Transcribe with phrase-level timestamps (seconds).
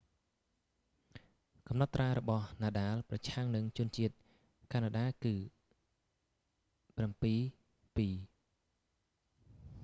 [1.67, 4.15] កំណត់ត្រារបស់ nadal ប្រឆាំងនឹងជនជាតិ
[4.71, 5.35] កាណាដា គឺ
[7.23, 8.05] 7-2